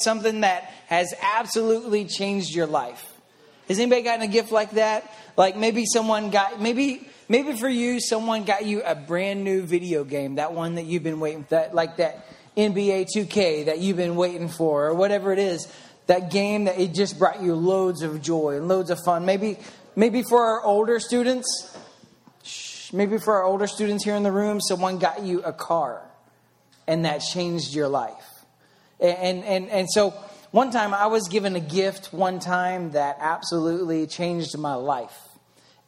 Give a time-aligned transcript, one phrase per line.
[0.00, 3.04] something that has absolutely changed your life?
[3.68, 5.12] Has anybody gotten a gift like that?
[5.36, 10.04] Like maybe someone got maybe maybe for you someone got you a brand new video
[10.04, 12.26] game, that one that you've been waiting that like that
[12.56, 15.66] NBA 2K that you've been waiting for or whatever it is.
[16.06, 19.26] That game that it just brought you loads of joy and loads of fun.
[19.26, 19.58] Maybe
[19.96, 21.76] maybe for our older students,
[22.92, 26.02] maybe for our older students here in the room, someone got you a car
[26.86, 28.37] and that changed your life.
[29.00, 30.10] And, and, and so
[30.50, 35.16] one time I was given a gift one time that absolutely changed my life.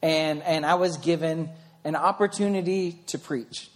[0.03, 1.51] And, and I was given
[1.85, 3.69] an opportunity to preach.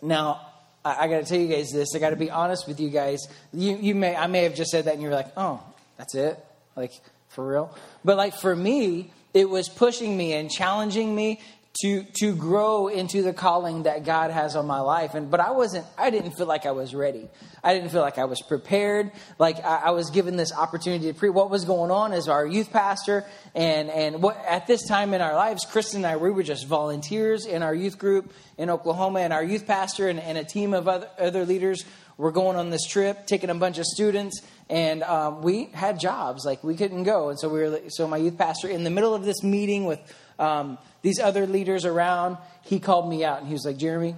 [0.00, 0.40] Now,
[0.84, 1.94] I, I got to tell you guys this.
[1.94, 3.20] I got to be honest with you guys.
[3.52, 5.62] You, you may, I may have just said that and you're like, oh,
[5.96, 6.38] that's it?
[6.76, 6.92] Like,
[7.28, 7.76] for real?
[8.04, 11.40] But like for me, it was pushing me and challenging me
[11.80, 15.14] to to grow into the calling that God has on my life.
[15.14, 17.30] And but I wasn't I didn't feel like I was ready.
[17.64, 19.10] I didn't feel like I was prepared.
[19.38, 21.32] Like I, I was given this opportunity to preach.
[21.32, 23.24] What was going on as our youth pastor
[23.54, 26.66] and and what at this time in our lives, Kristen and I we were just
[26.66, 30.74] volunteers in our youth group in Oklahoma, and our youth pastor and, and a team
[30.74, 31.84] of other, other leaders
[32.18, 36.44] were going on this trip, taking a bunch of students, and um, we had jobs
[36.44, 39.14] like we couldn't go, and so we were so my youth pastor in the middle
[39.14, 40.00] of this meeting with.
[40.38, 44.16] Um, these other leaders around, he called me out and he was like, Jeremy,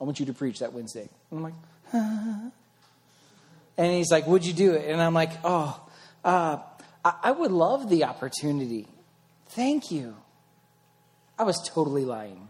[0.00, 1.08] I want you to preach that Wednesday.
[1.30, 1.54] And I'm like?
[3.78, 4.88] And he's like, Would you do it?
[4.88, 5.80] And I'm like, Oh,
[6.24, 6.58] uh,
[7.04, 8.86] I, I would love the opportunity.
[9.50, 10.16] Thank you.
[11.38, 12.48] I was totally lying.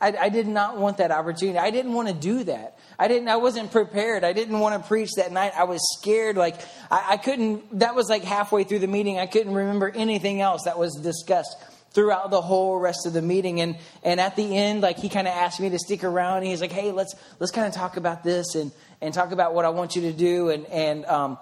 [0.00, 1.58] I, I, did not want that opportunity.
[1.58, 2.78] I didn't want to do that.
[2.98, 3.28] I didn't.
[3.28, 4.24] I wasn't prepared.
[4.24, 5.52] I didn't want to preach that night.
[5.56, 6.36] I was scared.
[6.36, 6.56] Like
[6.90, 7.78] I, I couldn't.
[7.78, 9.18] That was like halfway through the meeting.
[9.18, 11.56] I couldn't remember anything else that was discussed
[11.96, 13.62] throughout the whole rest of the meeting.
[13.62, 16.38] And, and at the end, like he kind of asked me to stick around.
[16.38, 19.54] And he's like, hey, let's, let's kind of talk about this and, and talk about
[19.54, 20.50] what I want you to do.
[20.50, 21.38] And, and, um,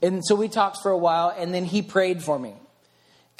[0.00, 2.54] and so we talked for a while and then he prayed for me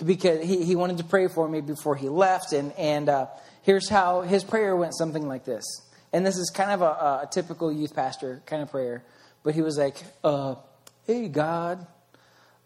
[0.05, 2.53] because he, he wanted to pray for me before he left.
[2.53, 3.27] And, and, uh,
[3.63, 5.65] here's how his prayer went something like this.
[6.13, 9.05] And this is kind of a, a typical youth pastor kind of prayer.
[9.45, 10.57] But he was like, uh,
[11.07, 11.87] hey, God,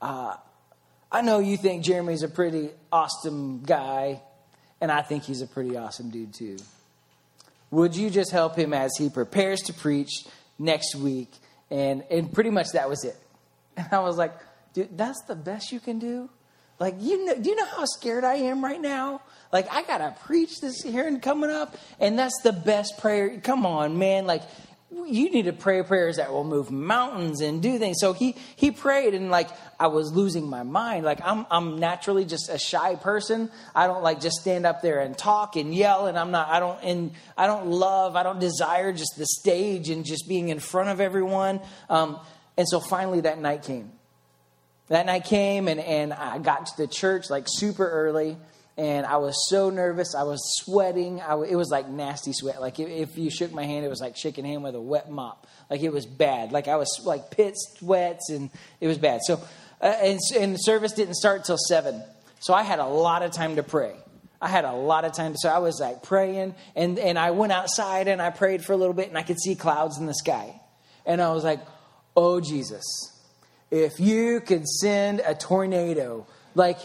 [0.00, 0.36] uh,
[1.14, 4.20] I know you think Jeremy's a pretty awesome guy,
[4.80, 6.56] and I think he's a pretty awesome dude too.
[7.70, 10.10] Would you just help him as he prepares to preach
[10.58, 11.30] next week?
[11.70, 13.16] And and pretty much that was it.
[13.76, 14.32] And I was like,
[14.72, 16.28] dude, that's the best you can do?
[16.80, 19.20] Like, you know, do you know how scared I am right now?
[19.52, 23.38] Like, I gotta preach this hearing coming up, and that's the best prayer.
[23.40, 24.26] Come on, man.
[24.26, 24.42] Like,
[25.06, 27.96] you need to pray prayers that will move mountains and do things.
[28.00, 31.04] So he he prayed and like I was losing my mind.
[31.04, 33.50] Like I'm I'm naturally just a shy person.
[33.74, 36.60] I don't like just stand up there and talk and yell and I'm not I
[36.60, 40.60] don't and I don't love I don't desire just the stage and just being in
[40.60, 41.60] front of everyone.
[41.90, 42.20] Um,
[42.56, 43.90] and so finally that night came.
[44.88, 48.36] That night came and and I got to the church like super early
[48.76, 50.14] and I was so nervous.
[50.14, 51.20] I was sweating.
[51.20, 52.60] I, it was like nasty sweat.
[52.60, 55.10] Like if, if, you shook my hand, it was like shaking hand with a wet
[55.10, 55.46] mop.
[55.70, 56.50] Like it was bad.
[56.50, 59.20] Like I was like pit sweats, and it was bad.
[59.22, 59.40] So,
[59.80, 62.02] uh, and, and the service didn't start till seven.
[62.40, 63.94] So I had a lot of time to pray.
[64.40, 65.36] I had a lot of time.
[65.36, 68.76] So I was like praying, and and I went outside and I prayed for a
[68.76, 70.60] little bit, and I could see clouds in the sky,
[71.06, 71.60] and I was like,
[72.16, 72.84] "Oh Jesus,
[73.70, 76.26] if you could send a tornado."
[76.56, 76.78] Like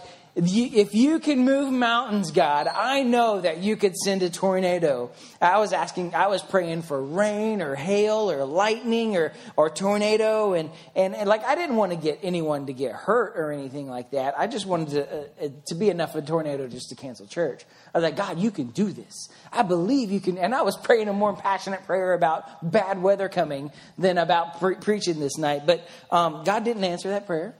[0.47, 5.11] if you, can move mountains, God, I know that you could send a tornado.
[5.41, 10.53] I was asking, I was praying for rain or hail or lightning or, or tornado.
[10.53, 13.89] And, and, and like, I didn't want to get anyone to get hurt or anything
[13.89, 14.33] like that.
[14.37, 17.27] I just wanted to, uh, uh, to be enough of a tornado just to cancel
[17.27, 17.65] church.
[17.93, 19.29] I was like, God, you can do this.
[19.51, 20.37] I believe you can.
[20.37, 24.75] And I was praying a more passionate prayer about bad weather coming than about pre-
[24.75, 25.65] preaching this night.
[25.65, 27.55] But um, God didn't answer that prayer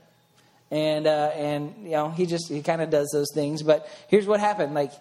[0.71, 3.63] and uh, and you know he just he kind of does those things.
[3.63, 4.91] But here's what happened: like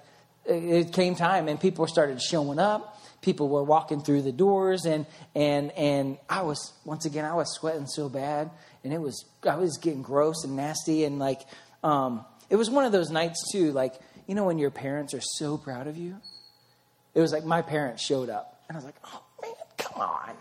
[0.44, 2.96] it came time, and people started showing up.
[3.20, 7.52] People were walking through the doors, and and and I was once again I was
[7.54, 8.50] sweating so bad,
[8.84, 11.42] and it was I was getting gross and nasty, and like
[11.82, 13.94] um, it was one of those nights too, like
[14.26, 16.16] you know when your parents are so proud of you.
[17.14, 20.36] It was like my parents showed up, and I was like, oh man, come on.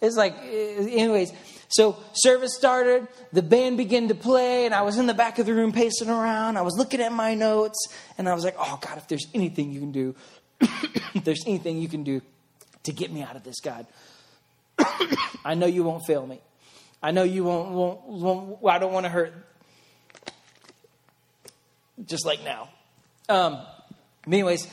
[0.00, 1.32] It's like, anyways,
[1.68, 5.46] so service started, the band began to play, and I was in the back of
[5.46, 6.56] the room pacing around.
[6.56, 7.88] I was looking at my notes,
[8.18, 10.14] and I was like, oh, God, if there's anything you can do,
[10.60, 12.20] if there's anything you can do
[12.84, 13.86] to get me out of this, God,
[15.44, 16.40] I know you won't fail me.
[17.02, 19.32] I know you won't, won't, won't I don't want to hurt
[22.04, 22.68] just like now.
[23.28, 23.58] Um,
[24.26, 24.68] anyways,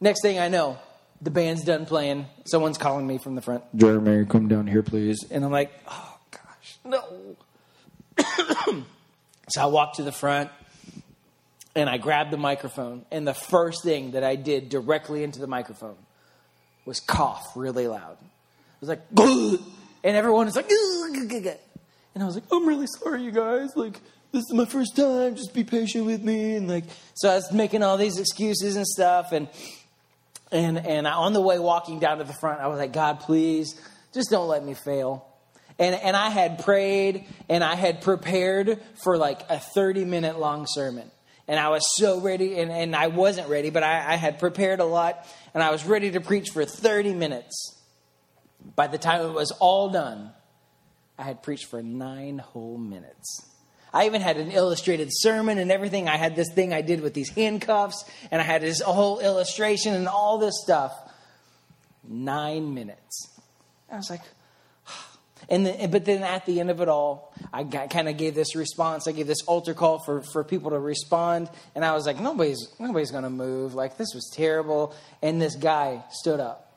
[0.00, 0.78] next thing I know,
[1.20, 2.26] the band's done playing.
[2.44, 3.64] Someone's calling me from the front.
[3.74, 5.24] Jeremy, come down here, please.
[5.30, 6.78] And I'm like, oh gosh.
[6.84, 7.36] no.
[9.48, 10.50] so I walked to the front
[11.74, 13.04] and I grabbed the microphone.
[13.10, 15.96] And the first thing that I did directly into the microphone
[16.84, 18.16] was cough really loud.
[18.20, 19.02] It was like,
[20.04, 23.76] and everyone was like, and I was like, I'm really sorry, you guys.
[23.76, 24.00] Like,
[24.32, 25.34] this is my first time.
[25.36, 26.54] Just be patient with me.
[26.56, 26.84] And like,
[27.14, 29.32] so I was making all these excuses and stuff.
[29.32, 29.48] And
[30.50, 33.80] and and on the way walking down to the front, I was like, God, please,
[34.12, 35.26] just don't let me fail.
[35.78, 40.66] And and I had prayed and I had prepared for like a 30 minute long
[40.68, 41.10] sermon.
[41.46, 44.80] And I was so ready, and, and I wasn't ready, but I, I had prepared
[44.80, 47.74] a lot, and I was ready to preach for 30 minutes.
[48.76, 50.30] By the time it was all done,
[51.16, 53.48] I had preached for nine whole minutes.
[53.92, 56.08] I even had an illustrated sermon and everything.
[56.08, 59.94] I had this thing I did with these handcuffs, and I had this whole illustration
[59.94, 60.92] and all this stuff.
[62.06, 63.40] Nine minutes.
[63.90, 64.20] I was like,
[65.48, 68.54] and then, but then at the end of it all, I kind of gave this
[68.54, 69.08] response.
[69.08, 72.68] I gave this altar call for, for people to respond, and I was like, nobody's
[72.78, 73.74] nobody's going to move.
[73.74, 74.94] Like this was terrible.
[75.22, 76.76] And this guy stood up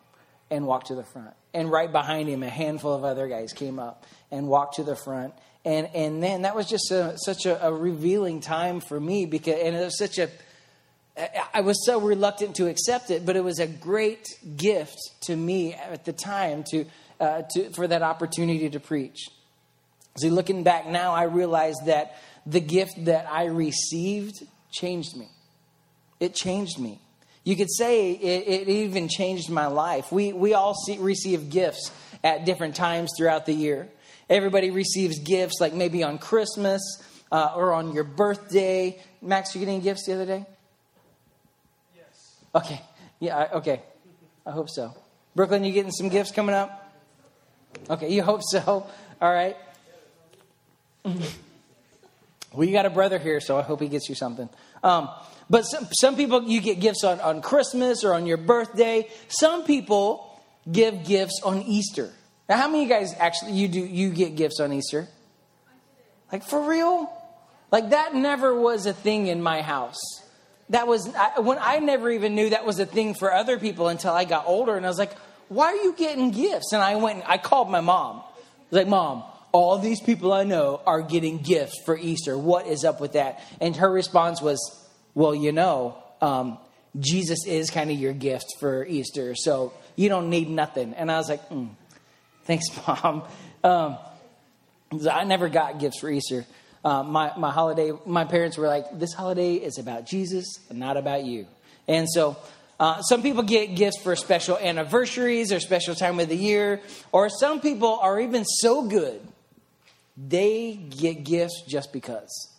[0.49, 3.79] and walked to the front, and right behind him, a handful of other guys came
[3.79, 5.33] up and walked to the front
[5.65, 9.59] and and then that was just a, such a, a, revealing time for me because
[9.61, 10.29] and it was such a
[11.53, 14.25] I was so reluctant to accept it, but it was a great
[14.55, 16.85] gift to me at the time to,
[17.19, 19.29] uh, to for that opportunity to preach.
[20.17, 24.41] See, looking back now, I realize that the gift that I received
[24.71, 25.27] changed me.
[26.19, 26.99] It changed me.
[27.43, 30.11] You could say it, it even changed my life.
[30.11, 31.91] We we all see, receive gifts
[32.23, 33.89] at different times throughout the year.
[34.31, 36.81] Everybody receives gifts, like maybe on Christmas
[37.33, 38.97] uh, or on your birthday.
[39.21, 40.45] Max, you getting gifts the other day?
[41.93, 42.37] Yes.
[42.55, 42.81] Okay.
[43.19, 43.37] Yeah.
[43.37, 43.81] I, okay.
[44.45, 44.95] I hope so.
[45.35, 46.93] Brooklyn, you getting some gifts coming up?
[47.89, 48.09] Okay.
[48.09, 48.61] You hope so.
[49.21, 49.57] All right.
[51.03, 54.47] well, you got a brother here, so I hope he gets you something.
[54.81, 55.09] Um,
[55.49, 59.09] but some, some people, you get gifts on, on Christmas or on your birthday.
[59.27, 60.41] Some people
[60.71, 62.13] give gifts on Easter.
[62.49, 65.07] Now, how many of you guys actually you do you get gifts on Easter?
[66.31, 67.11] Like for real?
[67.71, 69.99] Like that never was a thing in my house.
[70.69, 73.87] That was I, when I never even knew that was a thing for other people
[73.87, 75.13] until I got older, and I was like,
[75.49, 78.17] "Why are you getting gifts?" And I went, and I called my mom.
[78.17, 78.21] I
[78.69, 82.37] was like, "Mom, all these people I know are getting gifts for Easter.
[82.37, 84.59] What is up with that?" And her response was,
[85.13, 86.57] "Well, you know, um,
[86.99, 91.17] Jesus is kind of your gift for Easter, so you don't need nothing." And I
[91.17, 91.69] was like, mm,
[92.45, 93.23] Thanks, Mom.
[93.63, 93.97] Um,
[95.09, 96.45] I never got gifts for Easter.
[96.83, 100.97] Uh, my, my holiday, my parents were like, this holiday is about Jesus and not
[100.97, 101.45] about you.
[101.87, 102.37] And so
[102.79, 107.29] uh, some people get gifts for special anniversaries or special time of the year, or
[107.29, 109.21] some people are even so good
[110.17, 112.49] they get gifts just because.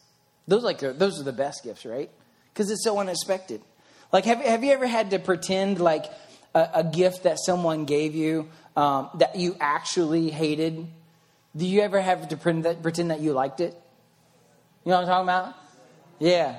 [0.49, 2.11] Those like those are the best gifts, right?
[2.53, 3.63] Because it's so unexpected.
[4.13, 6.07] Like, have have you ever had to pretend like
[6.55, 10.87] a, a gift that someone gave you um, that you actually hated?
[11.57, 13.75] Do you ever have to pretend that, you liked it?
[14.85, 15.55] You know what I'm talking about?
[16.19, 16.59] Yeah.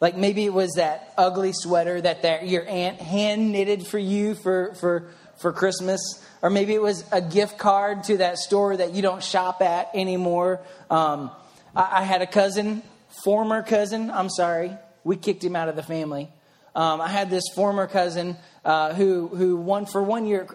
[0.00, 4.34] Like maybe it was that ugly sweater that their, your aunt hand knitted for you
[4.34, 5.08] for, for,
[5.38, 6.00] for Christmas.
[6.42, 9.90] Or maybe it was a gift card to that store that you don't shop at
[9.94, 10.60] anymore.
[10.90, 11.30] Um,
[11.74, 12.82] I, I, had a cousin,
[13.24, 16.28] former cousin, I'm sorry, we kicked him out of the family.
[16.76, 20.46] Um, I had this former cousin uh, who, who one, for one year,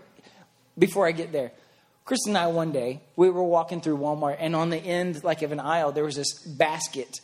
[0.77, 1.51] before I get there,
[2.05, 5.41] Chris and I one day we were walking through Walmart, and on the end, like
[5.41, 7.21] of an aisle, there was this basket,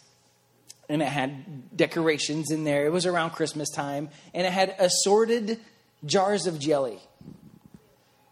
[0.88, 2.86] and it had decorations in there.
[2.86, 5.60] It was around Christmas time, and it had assorted
[6.06, 7.00] jars of jelly.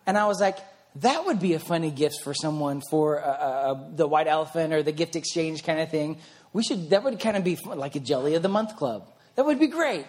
[0.05, 0.57] And I was like,
[1.01, 4.73] that would be a funny gift for someone for uh, uh, uh, the white elephant
[4.73, 6.17] or the gift exchange kind of thing.
[6.53, 9.07] We should that would kind of be like a jelly of the month club.
[9.35, 10.05] That would be great.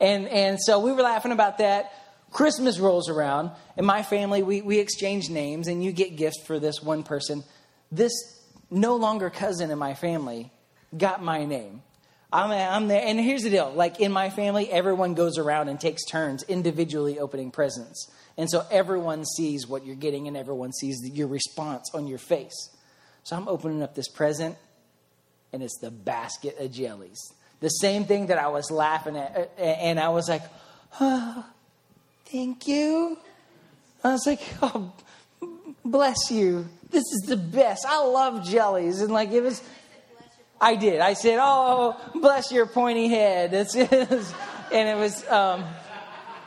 [0.00, 1.92] And and so we were laughing about that.
[2.30, 6.58] Christmas rolls around, and my family, we, we exchange names, and you get gifts for
[6.58, 7.42] this one person.
[7.90, 8.12] This
[8.70, 10.52] no longer cousin in my family
[10.96, 11.82] got my name.
[12.32, 13.02] I'm, I'm there.
[13.04, 17.18] And here's the deal like in my family, everyone goes around and takes turns individually
[17.18, 18.08] opening presents.
[18.36, 22.70] And so everyone sees what you're getting, and everyone sees your response on your face.
[23.24, 24.56] So I'm opening up this present,
[25.52, 27.20] and it's the basket of jellies.
[27.58, 29.52] The same thing that I was laughing at.
[29.58, 30.42] And I was like,
[31.00, 31.44] oh,
[32.30, 33.18] Thank you.
[34.04, 34.92] I was like, Oh,
[35.84, 36.68] bless you.
[36.90, 37.84] This is the best.
[37.84, 39.00] I love jellies.
[39.00, 39.60] And like, it was,
[40.60, 41.00] I did.
[41.00, 43.52] I said, Oh, bless your pointy head.
[43.52, 43.88] It's, and
[44.72, 45.64] it was, um,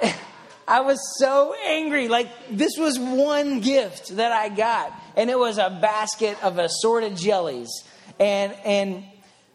[0.67, 2.07] I was so angry.
[2.07, 7.17] Like, this was one gift that I got, and it was a basket of assorted
[7.17, 7.69] jellies.
[8.19, 9.03] And, and,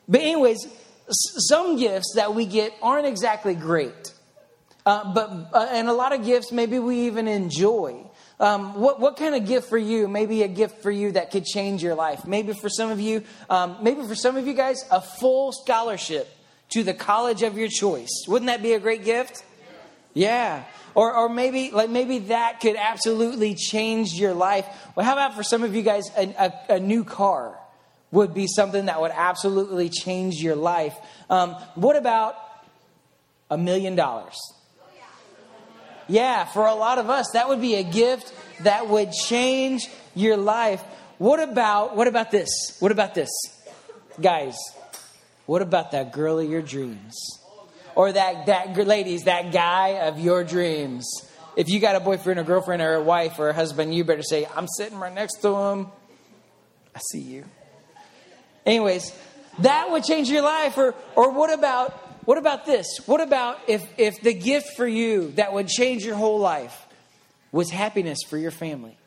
[0.07, 0.67] but, anyways,
[1.09, 4.13] some gifts that we get aren't exactly great.
[4.89, 7.95] Uh, but, uh, and a lot of gifts maybe we even enjoy.
[8.41, 10.09] Um, what, what kind of gift for you?
[10.09, 12.27] Maybe a gift for you that could change your life.
[12.27, 16.27] Maybe for some of you, um, maybe for some of you guys, a full scholarship
[16.71, 18.25] to the college of your choice.
[18.29, 19.45] Wouldn't that be a great gift?
[20.15, 20.65] Yeah.
[20.95, 24.67] Or, or maybe like maybe that could absolutely change your life.
[24.97, 26.35] Well, how about for some of you guys, a,
[26.71, 27.59] a, a new car
[28.11, 30.97] would be something that would absolutely change your life.
[31.29, 32.37] Um, what about
[33.51, 34.39] a million dollars?
[36.09, 40.37] Yeah, for a lot of us, that would be a gift that would change your
[40.37, 40.83] life.
[41.19, 42.49] What about what about this?
[42.81, 43.29] What about this?
[44.21, 44.57] Guys,
[45.47, 47.15] what about that girl of your dreams?
[47.95, 51.07] Or that that ladies, that guy of your dreams.
[51.57, 54.23] If you got a boyfriend or girlfriend or a wife or a husband, you better
[54.23, 55.89] say, "I'm sitting right next to him.
[56.95, 57.45] I see you."
[58.65, 59.13] Anyways,
[59.59, 62.99] that would change your life or or what about what about this?
[63.07, 66.87] What about if, if the gift for you that would change your whole life
[67.53, 68.99] was happiness for your family,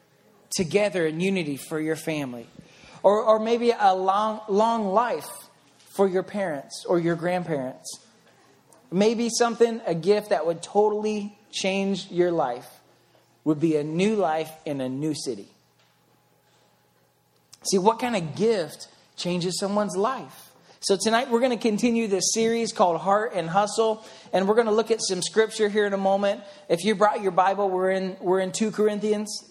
[0.50, 2.48] together in unity for your family,
[3.04, 5.30] or, or maybe a long, long life
[5.92, 8.00] for your parents or your grandparents?
[8.92, 12.80] Maybe something, a gift that would totally change your life
[13.44, 15.48] would be a new life in a new city.
[17.70, 20.51] See, what kind of gift changes someone's life?
[20.84, 24.66] So, tonight we're going to continue this series called Heart and Hustle, and we're going
[24.66, 26.42] to look at some scripture here in a moment.
[26.70, 29.48] If you brought your Bible, we're in, we're in 2 Corinthians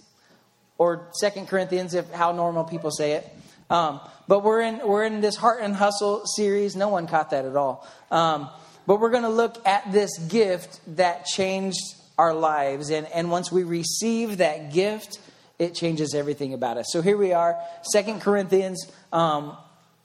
[0.77, 3.29] or Second Corinthians, if how normal people say it.
[3.71, 6.75] Um, but we're in, we're in this Heart and Hustle series.
[6.75, 7.87] No one caught that at all.
[8.11, 8.51] Um,
[8.89, 12.91] but we're going to look at this gift that changed our lives.
[12.91, 15.21] And, and once we receive that gift,
[15.61, 16.87] it changes everything about us.
[16.91, 17.57] So here we are,
[17.93, 19.57] Second Corinthians um,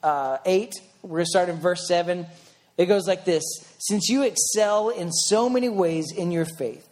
[0.04, 0.72] uh, 8
[1.06, 2.26] we're going to start in verse 7.
[2.76, 3.44] It goes like this
[3.78, 6.88] Since you excel in so many ways in your faith,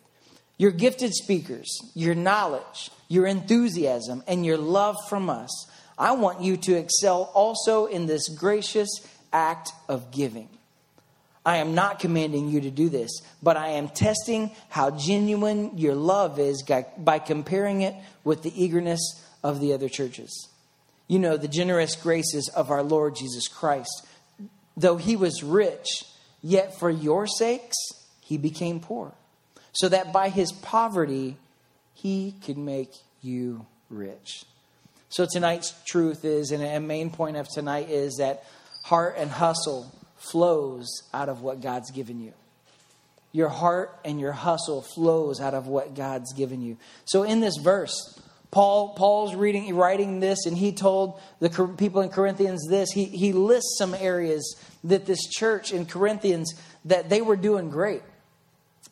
[0.56, 5.68] your gifted speakers, your knowledge, your enthusiasm, and your love from us,
[5.98, 8.88] I want you to excel also in this gracious
[9.32, 10.48] act of giving.
[11.44, 15.94] I am not commanding you to do this, but I am testing how genuine your
[15.94, 20.48] love is by comparing it with the eagerness of the other churches
[21.06, 24.06] you know, the generous graces of our Lord Jesus Christ.
[24.76, 26.04] Though he was rich,
[26.42, 27.76] yet for your sakes
[28.20, 29.12] he became poor,
[29.72, 31.36] so that by his poverty
[31.94, 32.92] he could make
[33.22, 34.44] you rich.
[35.08, 38.44] So tonight's truth is, and a main point of tonight is that
[38.84, 42.32] heart and hustle flows out of what God's given you.
[43.30, 46.76] Your heart and your hustle flows out of what God's given you.
[47.04, 48.18] So in this verse,
[48.54, 52.92] Paul, Paul's reading, writing this, and he told the people in Corinthians this.
[52.92, 58.02] He, he lists some areas that this church in Corinthians that they were doing great.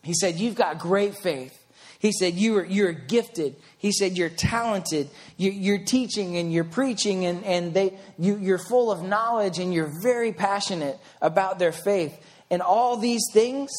[0.02, 1.56] He said, "You've got great faith."
[2.00, 3.54] He said, you are, You're gifted.
[3.78, 5.08] He said, You're talented.
[5.36, 9.72] You, are teaching and you're preaching, and, and they, you, you're full of knowledge and
[9.72, 12.18] you're very passionate about their faith.
[12.50, 13.70] And all these things,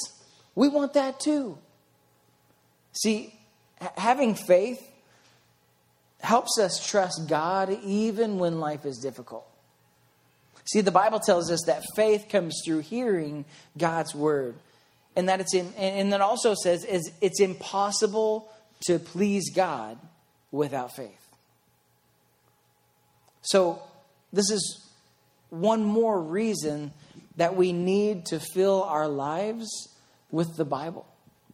[0.56, 1.58] we want that too.
[2.94, 3.38] See,
[3.98, 4.80] having faith
[6.24, 9.46] helps us trust God even when life is difficult.
[10.66, 13.46] See, the Bible tells us that faith comes through hearing
[13.78, 14.56] God's word.
[15.16, 18.50] And that it's in, and that also says is it's impossible
[18.88, 20.00] to please God
[20.52, 21.20] without faith.
[23.42, 23.82] So
[24.32, 24.90] this is
[25.50, 26.94] one more reason
[27.36, 29.70] that we need to fill our lives
[30.32, 31.06] with the Bible,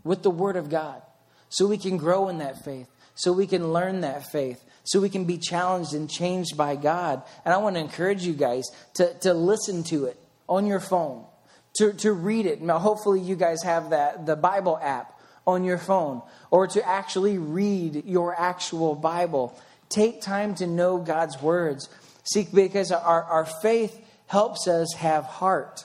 [0.05, 1.01] with the Word of God,
[1.49, 2.87] so we can grow in that faith,
[3.19, 7.21] so we can learn that faith, so we can be challenged and changed by God.
[7.43, 11.25] And I want to encourage you guys to, to listen to it on your phone,
[11.79, 12.61] to, to read it.
[12.61, 17.37] Now, hopefully, you guys have that the Bible app on your phone, or to actually
[17.37, 19.53] read your actual Bible.
[19.89, 21.89] Take time to know God's words.
[22.23, 25.83] Seek because our, our faith helps us have heart,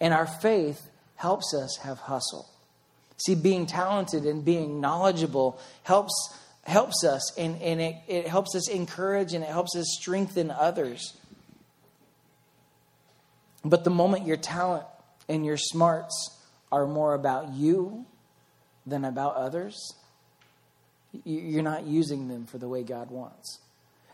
[0.00, 2.48] and our faith helps us have hustle.
[3.16, 6.12] See, being talented and being knowledgeable helps
[6.64, 11.16] helps us and, and it, it helps us encourage and it helps us strengthen others.
[13.64, 14.84] But the moment your talent
[15.28, 16.38] and your smarts
[16.70, 18.06] are more about you
[18.86, 19.94] than about others,
[21.24, 23.58] you're not using them for the way God wants.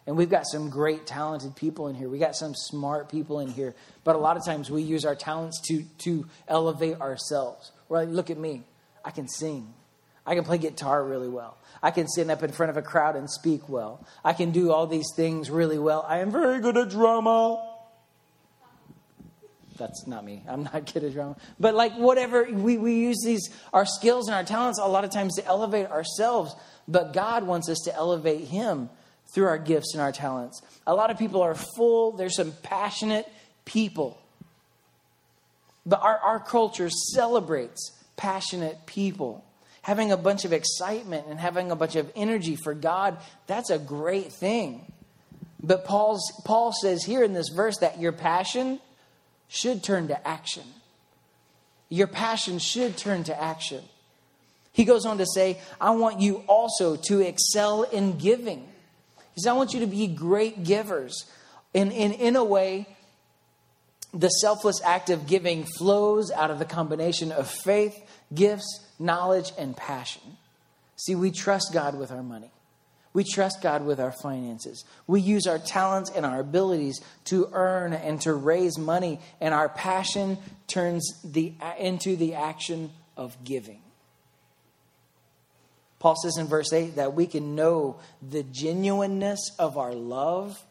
[0.07, 2.09] And we've got some great, talented people in here.
[2.09, 3.75] We got some smart people in here.
[4.05, 7.71] But a lot of times we use our talents to, to elevate ourselves.
[7.89, 8.63] We're like, look at me.
[9.05, 9.75] I can sing.
[10.29, 11.57] I can play guitar really well.
[11.83, 14.07] I can stand up in front of a crowd and speak well.
[14.23, 16.05] I can do all these things really well.
[16.07, 17.67] I am very good at drama.
[19.79, 20.43] That's not me.
[20.47, 21.35] I'm not good at drama.
[21.59, 25.11] But like whatever, we, we use these, our skills and our talents a lot of
[25.11, 26.55] times to elevate ourselves.
[26.87, 28.91] But God wants us to elevate Him
[29.33, 30.61] through our gifts and our talents.
[30.87, 33.27] A lot of people are full, there's some passionate
[33.65, 34.21] people.
[35.87, 39.47] But our, our culture celebrates passionate people
[39.83, 43.79] having a bunch of excitement and having a bunch of energy for God, that's a
[43.79, 44.93] great thing.
[45.63, 48.81] But Paul's, Paul says here in this verse that your passion
[49.49, 50.65] should turn to action.
[51.89, 53.83] Your passion should turn to action.
[54.73, 58.61] He goes on to say, I want you also to excel in giving.
[59.35, 61.25] He says, I want you to be great givers.
[61.75, 62.87] In, in a way,
[64.15, 67.99] the selfless act of giving flows out of the combination of faith,
[68.33, 70.23] gifts, knowledge, and passion.
[70.97, 72.51] See, we trust God with our money.
[73.13, 74.85] We trust God with our finances.
[75.07, 79.69] We use our talents and our abilities to earn and to raise money, and our
[79.69, 83.81] passion turns the, into the action of giving.
[85.99, 90.65] Paul says in verse 8 that we can know the genuineness of our love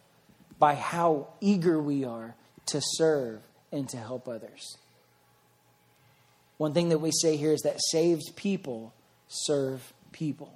[0.58, 2.36] by how eager we are
[2.68, 3.42] to serve
[3.72, 4.78] and to help others.
[6.58, 8.94] One thing that we say here is that saved people
[9.28, 10.54] serve people.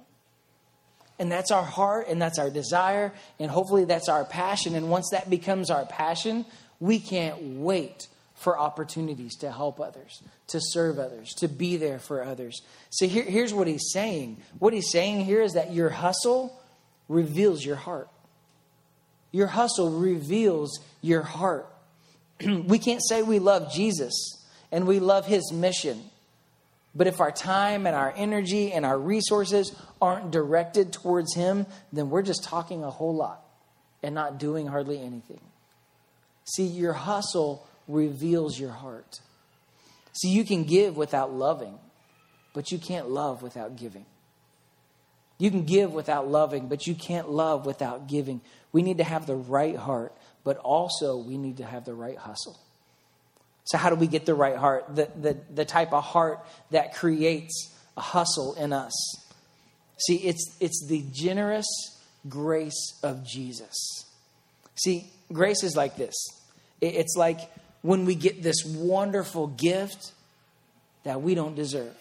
[1.18, 4.74] And that's our heart and that's our desire, and hopefully that's our passion.
[4.74, 6.44] And once that becomes our passion,
[6.80, 12.24] we can't wait for opportunities to help others, to serve others, to be there for
[12.24, 12.60] others.
[12.90, 14.38] So here, here's what he's saying.
[14.58, 16.60] What he's saying here is that your hustle
[17.08, 18.08] reveals your heart.
[19.30, 21.72] Your hustle reveals your heart.
[22.44, 24.41] we can't say we love Jesus
[24.72, 26.02] and we love his mission.
[26.94, 32.10] But if our time and our energy and our resources aren't directed towards him, then
[32.10, 33.44] we're just talking a whole lot
[34.02, 35.40] and not doing hardly anything.
[36.44, 39.20] See, your hustle reveals your heart.
[40.12, 41.78] See, you can give without loving,
[42.52, 44.04] but you can't love without giving.
[45.38, 48.40] You can give without loving, but you can't love without giving.
[48.70, 52.18] We need to have the right heart, but also we need to have the right
[52.18, 52.58] hustle.
[53.64, 54.94] So, how do we get the right heart?
[54.94, 58.92] The, the, the type of heart that creates a hustle in us.
[60.06, 61.66] See, it's, it's the generous
[62.28, 64.06] grace of Jesus.
[64.74, 66.14] See, grace is like this
[66.82, 67.40] it's like
[67.82, 70.12] when we get this wonderful gift
[71.04, 71.96] that we don't deserve.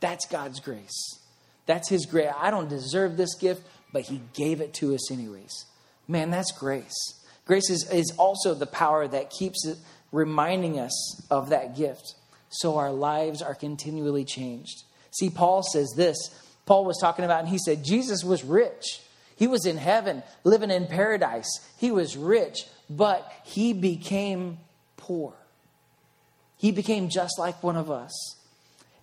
[0.00, 1.18] That's God's grace.
[1.64, 2.30] That's His grace.
[2.38, 3.62] I don't deserve this gift,
[3.92, 5.64] but He gave it to us anyways.
[6.06, 6.94] Man, that's grace.
[7.46, 9.78] Grace is, is also the power that keeps it
[10.16, 12.14] reminding us of that gift
[12.48, 14.84] so our lives are continually changed.
[15.10, 16.16] See, Paul says this.
[16.64, 19.02] Paul was talking about, and he said, Jesus was rich.
[19.36, 21.48] He was in heaven, living in paradise.
[21.76, 24.58] He was rich, but he became
[24.96, 25.34] poor.
[26.56, 28.36] He became just like one of us.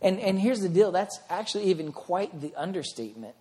[0.01, 3.35] And, and here's the deal that's actually even quite the understatement.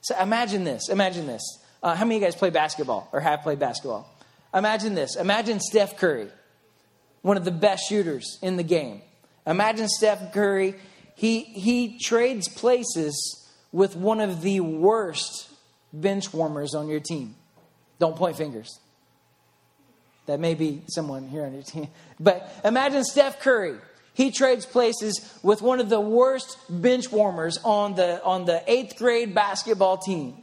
[0.00, 0.88] So imagine this.
[0.88, 1.42] Imagine this.
[1.82, 4.10] Uh, how many of you guys play basketball or have played basketball?
[4.54, 5.16] Imagine this.
[5.16, 6.28] Imagine Steph Curry
[7.22, 9.02] one of the best shooters in the game.
[9.46, 10.74] Imagine Steph Curry.
[11.14, 15.50] He, he trades places with one of the worst
[15.92, 17.34] bench warmers on your team.
[17.98, 18.78] Don't point fingers.
[20.26, 21.88] That may be someone here on your team.
[22.20, 23.78] But imagine Steph Curry.
[24.12, 28.96] He trades places with one of the worst bench warmers on the, on the eighth
[28.98, 30.36] grade basketball team.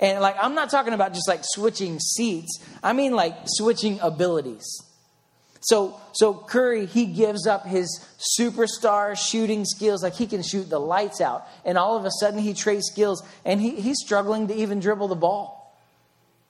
[0.00, 4.64] And like, I'm not talking about just like switching seats, I mean like switching abilities.
[5.62, 8.04] So, so Curry, he gives up his
[8.36, 11.46] superstar shooting skills, like he can shoot the lights out.
[11.64, 15.08] And all of a sudden, he trades skills, and he, he's struggling to even dribble
[15.08, 15.80] the ball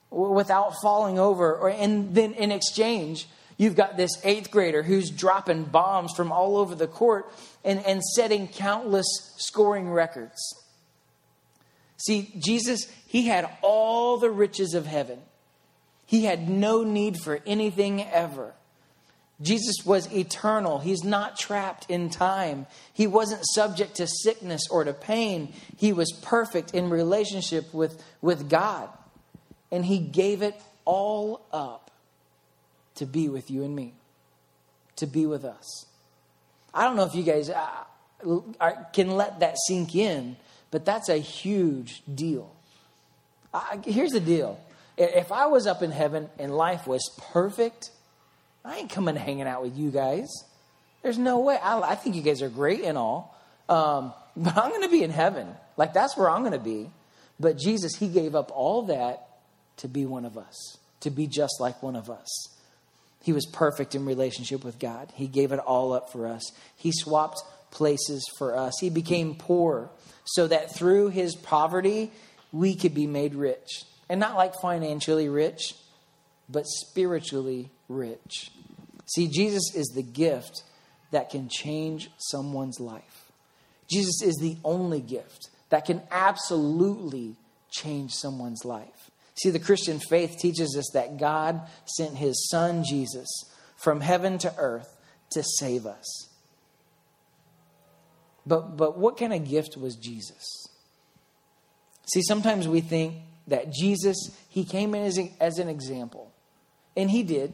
[0.09, 1.55] without falling over.
[1.55, 6.57] Or, and then in exchange, you've got this eighth grader who's dropping bombs from all
[6.57, 7.31] over the court
[7.63, 9.05] and, and setting countless
[9.37, 10.41] scoring records.
[11.97, 15.19] See, Jesus, he had all the riches of heaven.
[16.07, 18.55] He had no need for anything ever.
[19.43, 20.79] Jesus was eternal.
[20.79, 22.65] He's not trapped in time.
[22.93, 25.53] He wasn't subject to sickness or to pain.
[25.77, 28.89] He was perfect in relationship with, with God.
[29.71, 31.91] And He gave it all up
[32.95, 33.93] to be with you and me,
[34.95, 35.85] to be with us.
[36.73, 40.37] I don't know if you guys uh, can let that sink in,
[40.71, 42.51] but that's a huge deal.
[43.83, 44.59] here's the deal
[44.97, 47.01] if I was up in heaven and life was
[47.31, 47.89] perfect,
[48.65, 50.29] I ain't coming hanging out with you guys.
[51.01, 51.57] There's no way.
[51.61, 53.37] I, I think you guys are great and all.
[53.67, 55.47] Um, but I'm going to be in heaven.
[55.77, 56.89] Like, that's where I'm going to be.
[57.39, 59.27] But Jesus, He gave up all that
[59.77, 62.47] to be one of us, to be just like one of us.
[63.21, 65.11] He was perfect in relationship with God.
[65.15, 66.51] He gave it all up for us.
[66.75, 68.73] He swapped places for us.
[68.79, 69.89] He became poor
[70.25, 72.11] so that through his poverty,
[72.51, 73.83] we could be made rich.
[74.09, 75.73] And not like financially rich,
[76.49, 78.51] but spiritually rich.
[79.05, 80.63] See, Jesus is the gift
[81.11, 83.31] that can change someone's life.
[83.91, 87.35] Jesus is the only gift that can absolutely
[87.71, 89.11] change someone's life.
[89.35, 93.27] See, the Christian faith teaches us that God sent his son Jesus
[93.77, 94.95] from heaven to earth
[95.31, 96.29] to save us.
[98.45, 100.67] But, but what kind of gift was Jesus?
[102.05, 103.15] See, sometimes we think
[103.47, 104.17] that Jesus,
[104.49, 106.31] he came in as, a, as an example.
[106.95, 107.53] And he did.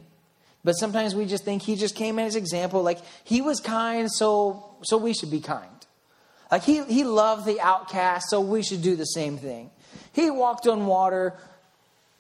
[0.64, 4.76] But sometimes we just think he just came as example, like he was kind, so
[4.84, 5.70] so we should be kind.
[6.52, 9.70] Like he he loved the outcast, so we should do the same thing.
[10.14, 11.34] He walked on water.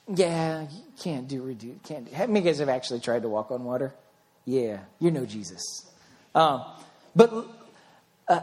[0.07, 1.83] Yeah, you can't do redo.
[1.83, 2.15] Can't do.
[2.15, 3.93] How many guys have actually tried to walk on water?
[4.45, 5.61] Yeah, you know Jesus.
[6.33, 6.63] Um,
[7.15, 7.45] but
[8.27, 8.39] uh,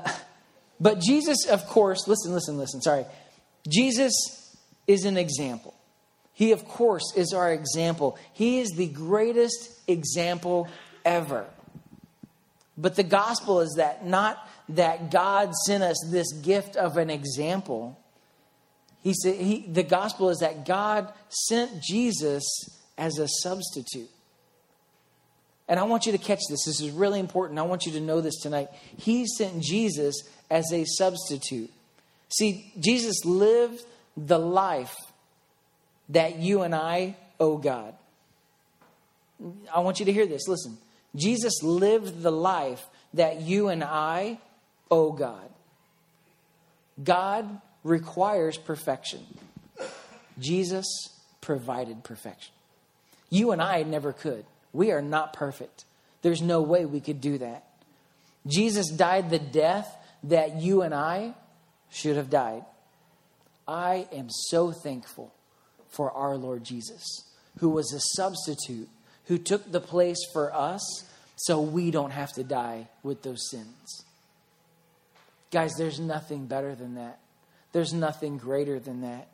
[0.79, 2.83] but Jesus, of course, listen, listen, listen.
[2.83, 3.07] Sorry,
[3.69, 4.57] Jesus
[4.87, 5.75] is an example.
[6.37, 8.19] He, of course, is our example.
[8.35, 10.69] He is the greatest example
[11.03, 11.47] ever.
[12.77, 17.99] But the gospel is that not that God sent us this gift of an example.
[19.03, 22.45] He said he, the gospel is that God sent Jesus
[22.99, 24.11] as a substitute.
[25.69, 26.67] And I want you to catch this.
[26.67, 27.59] This is really important.
[27.59, 28.69] I want you to know this tonight.
[28.99, 31.71] He sent Jesus as a substitute.
[32.29, 33.83] See, Jesus lived
[34.19, 34.95] the life
[36.11, 37.95] that you and I owe God.
[39.75, 40.49] I want you to hear this.
[40.49, 40.79] Listen.
[41.17, 44.39] Jesus lived the life that you and I
[44.91, 45.49] owe God.
[47.03, 49.25] God requires perfection.
[50.39, 50.87] Jesus
[51.41, 52.53] provided perfection.
[53.31, 54.45] You and I never could.
[54.73, 55.85] We are not perfect.
[56.23, 57.65] There's no way we could do that.
[58.47, 61.35] Jesus died the death that you and I
[61.91, 62.65] should have died.
[63.67, 65.33] I am so thankful
[65.89, 67.05] for our Lord Jesus,
[67.59, 68.89] who was a substitute,
[69.27, 71.05] who took the place for us
[71.37, 74.05] so we don't have to die with those sins.
[75.51, 77.19] Guys, there's nothing better than that.
[77.73, 79.29] There's nothing greater than that.